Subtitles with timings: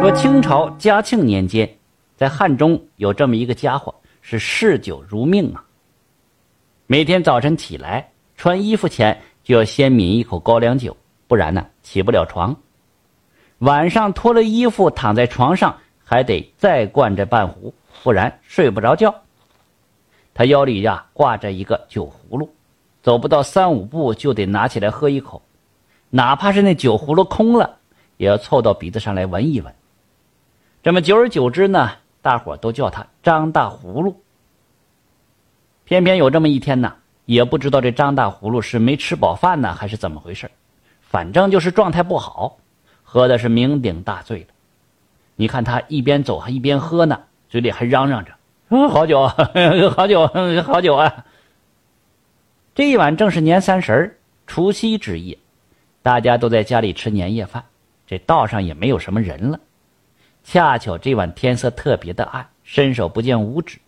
[0.00, 1.68] 说清朝嘉庆年间，
[2.16, 5.62] 在汉中有这么一个家伙，是嗜酒如命啊。
[6.86, 10.96] 每天早晨起来，穿衣服前就要先抿一口高粱酒，
[11.26, 12.56] 不然呢起不了床。
[13.58, 19.14] 晚上脱了衣服躺在床上，还得再灌着半壶，不然睡不着觉。
[20.32, 22.48] 他腰里呀挂着一个酒葫芦，
[23.02, 25.42] 走不到三五步就得拿起来喝一口，
[26.08, 27.77] 哪怕是那酒葫芦空了。
[28.18, 29.74] 也要凑到鼻子上来闻一闻，
[30.82, 34.20] 这么久而久之呢，大伙都叫他张大葫芦。
[35.84, 40.50] 偏偏有这么一天呢，也不知道这张大葫芦是没吃饱饭呢，还是怎么回事
[41.00, 42.58] 反正就是状态不好，
[43.02, 44.48] 喝的是酩酊大醉的。
[45.36, 48.32] 你看他一边走还一边喝呢，嘴里还嚷嚷着
[48.90, 49.26] ：“好酒，
[49.94, 50.26] 好酒，
[50.66, 51.24] 好酒啊！”
[52.74, 55.38] 这一晚正是年三十除夕之夜，
[56.02, 57.64] 大家都在家里吃年夜饭。
[58.08, 59.60] 这道上也没有什么人了，
[60.42, 63.78] 恰巧这晚天色特别的暗，伸手不见五指。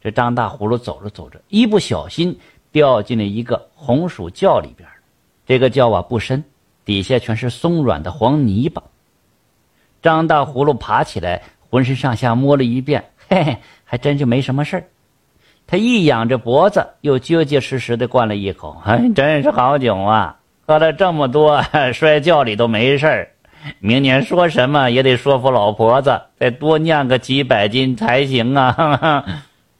[0.00, 2.36] 这张大葫芦走着走着，一不小心
[2.72, 4.88] 掉进了一个红薯窖里边
[5.46, 6.42] 这个窖啊不深，
[6.84, 8.82] 底下全是松软的黄泥巴。
[10.02, 14.84] 张大葫芦爬起来，浑身上下摸了一遍，嘿嘿，还真就没什么事儿
[15.64, 20.37] 他一仰着脖子，又结结实实的灌了一口，哎，真是好酒啊！
[20.68, 21.62] 喝了这么多，
[21.94, 23.30] 摔觉里都没事
[23.78, 29.24] 明年说什么也得说服老婆子，再多酿个几百斤才行啊！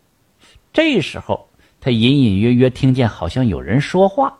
[0.72, 1.46] 这时候，
[1.82, 4.32] 他隐隐约约听见好像有人说话，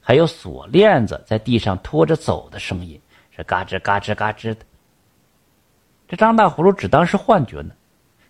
[0.00, 2.98] 还有锁链子在地上拖着走的声音，
[3.36, 4.60] 是嘎吱嘎吱嘎吱的。
[6.08, 7.72] 这张大葫芦只当是幻觉呢，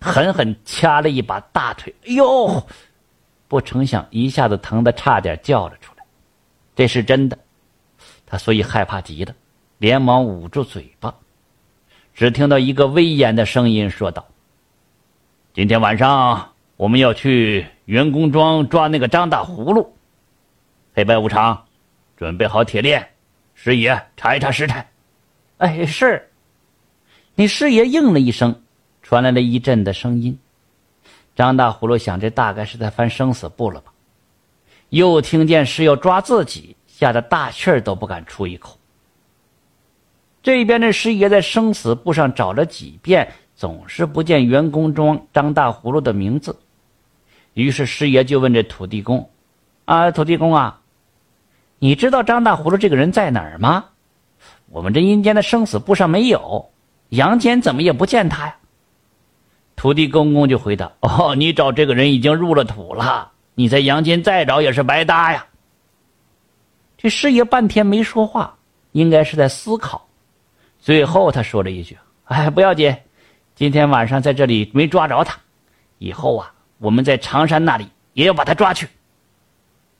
[0.01, 2.61] 狠狠掐了一把大腿，哎呦！
[3.47, 6.05] 不成想一下子疼得差点叫了出来，
[6.75, 7.39] 这是真的。
[8.39, 9.35] 所以害怕极了，
[9.79, 11.15] 连忙捂住嘴巴。
[12.15, 14.27] 只听到一个威严的声音说道
[15.53, 19.95] ：“今天晚上我们要去员工庄抓那个张大葫芦。
[20.95, 21.65] 黑白无常，
[22.17, 23.11] 准备好铁链，
[23.55, 24.85] 师爷查一查时辰。”
[25.59, 26.31] 哎，是。
[27.35, 28.63] 你师爷应了一声，
[29.03, 30.39] 传来了一阵的声音。
[31.35, 33.93] 张大葫芦想，这大概是在翻生死簿了吧？
[34.91, 36.77] 又听见是要抓自己。
[36.97, 38.79] 吓得大气儿都不敢出一口。
[40.45, 46.57] 这边的师爷在生死簿上找了几遍，总是不见袁公庄张大葫芦的名字。
[47.55, 49.29] 于是师爷就问这土地公
[49.87, 50.81] ：“啊，土地公啊，
[51.81, 53.87] 你知道张大葫芦这个人在哪儿吗？
[54.67, 56.71] 我们这阴间的生死簿上没有，
[57.09, 58.57] 阳间怎么也不见他呀？”
[59.75, 65.45] 土地公公就回答：“哦，你找这个人已经入了土了，你在阳间再找也是白搭呀。”
[67.05, 68.57] 这师爷半天没说话，
[68.93, 70.09] 应该是在思考。
[70.81, 72.97] 最后他说了一句：“哎，不要紧，
[73.55, 75.39] 今天晚上在这里没抓着他，
[75.99, 78.89] 以后啊，我们在长山那里也要把他抓去。”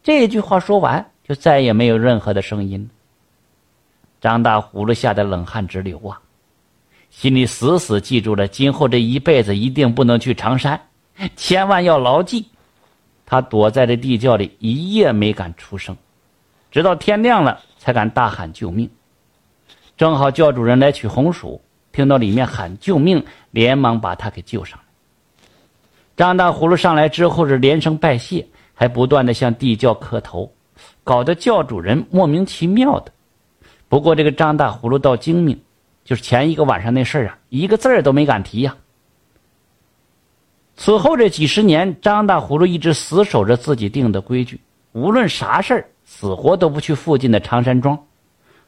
[0.03, 2.89] 这句话说完，就再也没有任何的声音。
[4.19, 6.19] 张大葫芦吓得冷汗直流啊，
[7.11, 10.81] 心里死死记住了，今后这一辈子一定不能去长山，
[11.37, 12.47] 千万要牢记。
[13.27, 15.95] 他躲在这地窖里一夜没敢出声。
[16.75, 18.91] 直到天亮了，才敢大喊救命。
[19.97, 21.63] 正好教主人来取红薯，
[21.93, 24.85] 听到里面喊救命，连忙把他给救上来。
[26.17, 30.53] 张大葫芦上来之后是连声拜谢，还不断的向地窖磕头，
[31.05, 33.13] 搞得教主人莫名其妙的。
[33.89, 35.57] 不过这个张大葫芦倒精明，
[36.05, 38.77] 就是前一个晚上那事儿啊，一个字儿都没敢提呀。
[40.75, 44.61] 此后这几十年，张大葫芦一直死守着自己定的规矩，
[44.91, 45.89] 无论啥事儿。
[46.05, 47.99] 死活都不去附近的常山庄，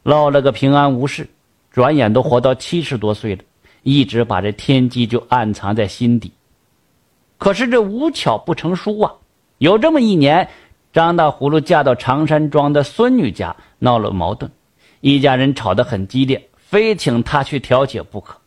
[0.03, 1.29] 落了个平安无事，
[1.71, 3.43] 转眼都活到七十多岁了，
[3.83, 6.33] 一直把这天机就暗藏在心底。
[7.39, 9.13] 可是这无巧不成书啊！
[9.59, 10.49] 有这么一年，
[10.93, 14.51] 张大葫芦嫁到常山庄的孙女家，闹了矛盾，
[15.01, 18.39] 一家人吵得很激烈，非请他去调解不可。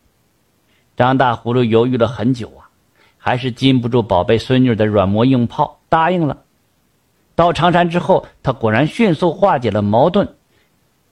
[0.96, 2.68] 张大葫芦犹豫了很久啊，
[3.16, 6.36] 还是禁不住宝贝孙女的软磨硬泡，答应了。
[7.40, 10.28] 到长山之后，他果然迅速化解了矛盾，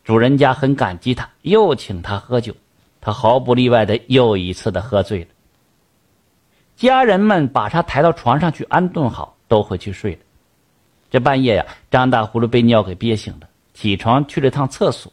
[0.05, 2.55] 主人家很感激他，又请他喝酒，
[3.01, 5.29] 他毫不例外的又一次的喝醉了。
[6.77, 10.19] 家人们把他抬到床上去安顿好，都回去睡了。
[11.11, 15.11] 这半夜呀，张大葫芦被尿给憋醒了，起床去了趟厕所。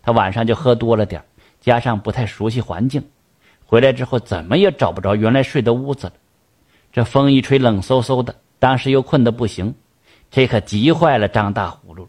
[0.00, 1.22] 他晚上就喝多了点
[1.60, 3.06] 加上不太熟悉环境，
[3.66, 6.14] 回来之后怎么也找不着原来睡的屋子了。
[6.90, 9.74] 这风一吹，冷飕飕的，当时又困得不行。
[10.34, 12.08] 这可急坏了张大葫芦。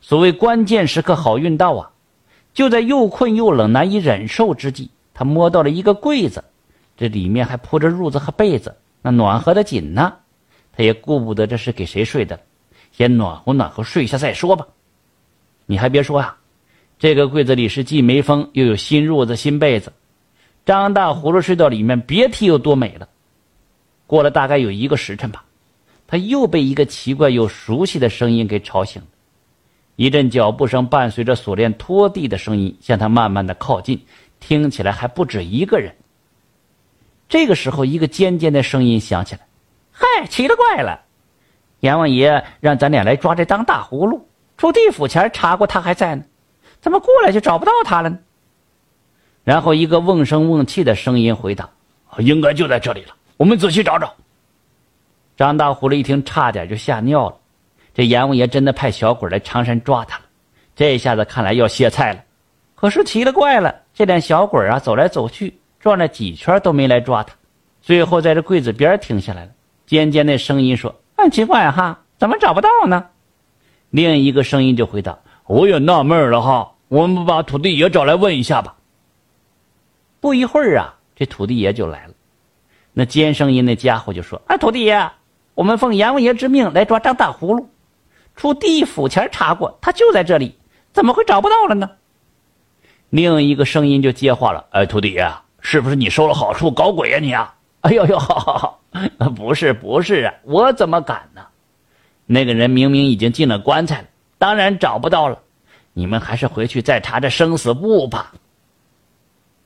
[0.00, 1.90] 所谓关键时刻好运到啊，
[2.54, 6.42] 就在又困又冷、难以忍受之际，他摸到了一个柜子，
[6.96, 10.14] 这里面还铺着褥子和被子，那暖和的紧呢。
[10.74, 12.40] 他也顾不得这是给谁睡的，
[12.90, 14.66] 先暖和暖和睡下再说吧。
[15.66, 16.38] 你还别说啊，
[16.98, 19.92] 这个柜子里是既没风又有新褥子、新被子。
[20.64, 23.06] 张大葫芦睡到里面，别提有多美了。
[24.06, 25.44] 过了大概有一个时辰吧，
[26.06, 29.08] 他又被一个奇怪又熟悉的声音给吵醒了。
[29.96, 34.04] 一阵脚步声伴随着锁链拖地的声音向他慢慢的靠近，
[34.40, 35.94] 听起来还不止一个人。
[37.28, 39.40] 这个时候，一个尖尖的声音响起来
[39.90, 41.00] ：“嗨，奇了怪了！
[41.80, 46.24] 阎王爷让咱俩来抓这张大葫芦，出地府前查过他还在呢，
[46.80, 48.18] 怎么过来就找不到他了呢？”
[49.44, 51.70] 然后一个瓮声瓮气的声音回答
[52.18, 54.14] ：“应该就在这里了。”我们仔细找找。
[55.36, 57.36] 张大葫芦一听，差点就吓尿了。
[57.92, 60.24] 这阎王爷真的派小鬼来长山抓他了，
[60.74, 62.20] 这下子看来要歇菜了。
[62.74, 67.34] 可是奇了怪了，这俩小鬼啊，走来走去，转了几圈都没来抓他。
[67.80, 69.50] 最后在这柜子边停下来了。
[69.86, 73.06] 尖尖的声音说：“很奇怪哈，怎么找不到呢？”
[73.90, 78.74] 另一个声音就回答：“我也纳闷了哈，我们把土地爷找来问一下吧。”
[80.20, 82.12] 不一会儿啊，这土地爷就来了。
[82.92, 85.08] 那尖声音那家伙就说：“哎，土地爷，
[85.56, 87.70] 我们奉阎王爷之命来抓张大葫芦，
[88.36, 90.54] 出地府前查过，他就在这里，
[90.92, 91.90] 怎么会找不到了呢？”
[93.08, 101.40] 另一个声音就接话了：“哎，徒弟呀，是不是你收了好处搞鬼呀你啊？”“哎呦呦，好好好，不是不是啊，我怎么敢呢？
[102.26, 105.38] 那个人明明已经进了棺材了，当然找不到了。
[105.94, 108.34] 你们还是回去再查这生死簿吧。”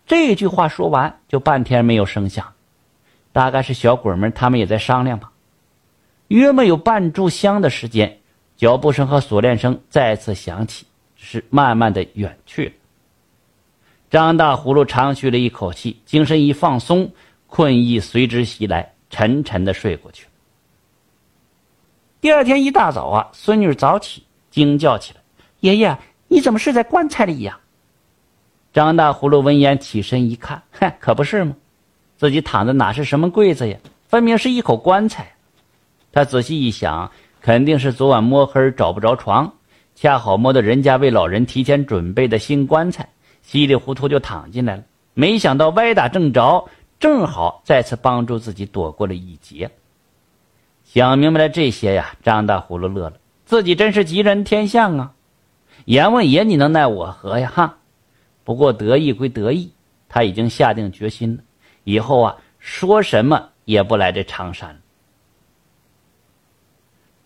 [0.07, 2.47] 这句话说完，就半天没有声响。
[3.33, 5.30] 大概是小鬼们，他们也在商量吧。
[6.31, 8.21] 约莫有半炷香的时间，
[8.57, 10.87] 脚步声和锁链声再次响起，
[11.17, 12.73] 只是慢慢的远去了。
[14.09, 17.11] 张大葫芦长吁了一口气，精神一放松，
[17.49, 20.31] 困意随之袭来，沉沉的睡过去了。
[22.21, 24.23] 第二天一大早啊，孙女早起
[24.53, 25.21] 惊叫起来
[25.59, 25.99] ：“爷爷，
[26.29, 27.59] 你怎么睡在棺材里呀？”
[28.73, 31.57] 张大葫芦闻言起身一看，哼，可不是吗？
[32.17, 33.77] 自己躺的哪是什么柜子呀？
[34.07, 35.35] 分明是一口棺材。
[36.13, 37.11] 他仔细一想，
[37.41, 39.53] 肯定是昨晚摸黑找不着床，
[39.95, 43.09] 恰好摸到人家为老人提前准备的新棺材，
[43.43, 44.83] 稀里糊涂就躺进来了。
[45.15, 46.69] 没想到歪打正着，
[46.99, 49.71] 正好再次帮助自己躲过了一劫。
[50.85, 55.13] 想明白了这些呀，张大葫芦乐了，自己真是吉人天相啊！
[55.85, 57.51] 阎王爷，你能奈我何呀？
[57.55, 57.79] 哈！
[58.43, 59.73] 不过得意归得意，
[60.09, 61.43] 他已经下定决心了。
[61.85, 64.77] 以后啊，说什么也不来这长山了。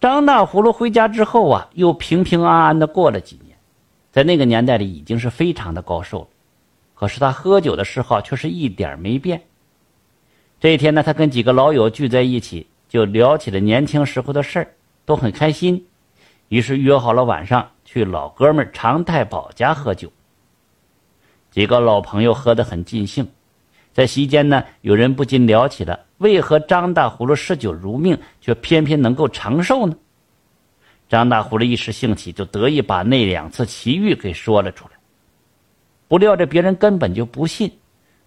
[0.05, 3.57] 张大葫芦回家之后啊，又平平安安的过了几年，
[4.13, 6.27] 在那个年代里已经是非常的高寿了。
[6.93, 9.41] 可是他喝酒的嗜好却是一点没变。
[10.61, 14.75] 这一天呢，他跟几个老友聚在一起，就聊起了年轻时候的事儿，
[15.07, 15.87] 都很开心。
[16.49, 20.13] 于是约好了晚上去老哥们常太保家喝酒。
[21.51, 23.27] 几个老朋友喝得很尽兴。
[23.95, 29.95] 在席间呢，有人不禁聊起了为何张大葫芦嗜酒如命，却偏偏能够长寿呢？
[31.09, 34.91] 张大葫芦一时兴起，就得意把那两次奇遇给说了出来。
[36.09, 37.71] 不料这别人根本就不信，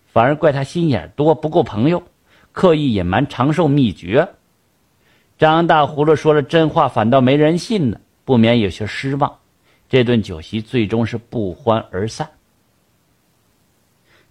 [0.05, 2.01] 反而怪他心眼多，不够朋友，
[2.53, 4.25] 刻意隐瞒长寿秘诀。
[5.37, 9.37] 张大葫芦说了真话，反倒没人信呢，不免有些失望。
[9.89, 12.29] 这顿酒席最终是不欢而散。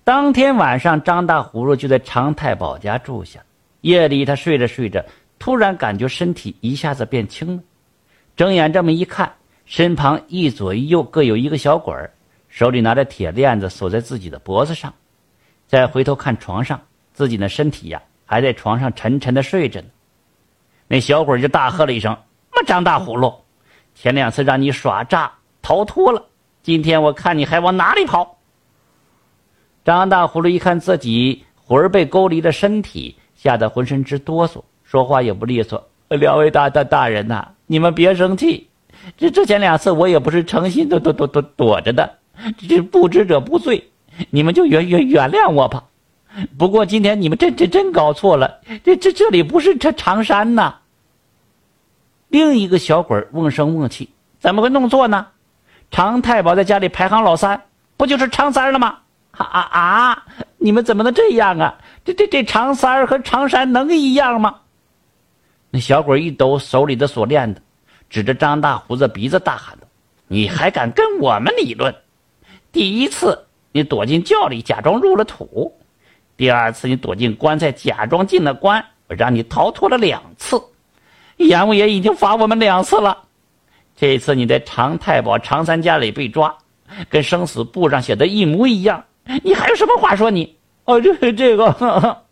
[0.06, 3.40] 当天晚上，张大葫芦就在常太保家住下。
[3.80, 5.04] 夜里，他睡着睡着，
[5.36, 7.62] 突然感觉身体一下子变轻了。
[8.36, 9.28] 睁眼这么一看，
[9.64, 12.08] 身旁一左一右各有一个小鬼儿，
[12.48, 14.94] 手里拿着铁链子锁在自己的脖子上。
[15.66, 16.80] 再回头看床上，
[17.12, 19.88] 自己的身体呀还在床上沉沉的睡着呢。
[20.86, 22.16] 那小鬼就大喝了一声
[22.54, 23.34] ：“妈，张大葫芦，
[23.96, 25.32] 前两次让你耍诈
[25.62, 26.24] 逃脱了，
[26.62, 28.34] 今天我看你还往哪里跑！”
[29.86, 35.88] 张大葫芦一看自己魂儿被勾离了身体，吓得浑身直哆嗦，说话也不利索。
[36.08, 38.66] 两位大大大人呐，你们别生气，
[39.16, 42.18] 这之前两次我也不是诚心躲躲躲躲躲着的，
[42.68, 43.88] 这不知者不罪，
[44.30, 45.84] 你们就原原原谅我吧。
[46.58, 50.78] 不过今天你们真真真搞错了，这这这里不是这长山呐。
[52.26, 55.28] 另一个小鬼瓮声瓮气，怎么会弄错呢？
[55.92, 57.62] 常太保在家里排行老三，
[57.96, 58.98] 不就是常三了吗？
[59.36, 60.26] 啊啊啊！
[60.58, 61.78] 你们怎么能这样啊？
[62.04, 64.60] 这这这长三儿和长山能一样吗？
[65.70, 67.60] 那小鬼一抖手里的锁链子，
[68.08, 69.86] 指着张大胡子鼻子大喊道
[70.28, 71.94] ：“你还敢跟我们理论？
[72.72, 75.74] 第一次你躲进窖里假装入了土，
[76.36, 80.62] 第二次你躲进棺材假装进了棺，我让你逃脱了两次。
[81.36, 83.24] 阎王爷已经罚我们两次了，
[83.96, 86.56] 这次你在常太保常三家里被抓，
[87.10, 89.04] 跟生死簿上写的一模一样。
[89.42, 90.30] 你还有什么话说？
[90.30, 92.22] 你哦，这这个，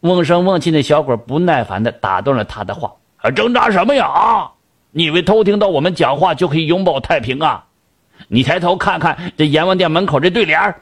[0.00, 4.06] 瓮声瓮气的小伙不耐烦的打断了他的话：“还挣扎什么呀？
[4.06, 4.52] 啊！
[4.92, 7.64] 你以为偷听到我们讲话就可以永保太平啊？
[8.28, 10.74] 你抬头看看这阎王殿门口这对联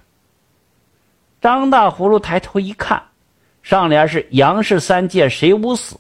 [1.41, 3.03] 张大葫芦抬头一看，
[3.63, 5.97] 上联是“杨氏三界谁无死”，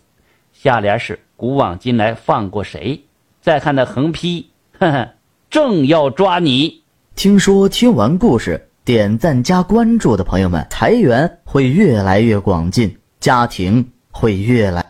[0.53, 3.03] 下联是“古往今来放过谁”。
[3.41, 5.09] 再看那横批，呵呵，
[5.49, 6.83] 正要抓你。
[7.15, 8.68] 听说听完故事。
[8.89, 14.83] 点赞加关注的朋友们，财源会越来越广进，家庭会越来。